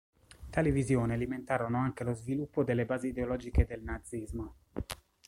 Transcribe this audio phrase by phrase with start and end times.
[0.49, 4.55] Tali visioni alimentarono anche lo sviluppo delle basi ideologiche del nazismo.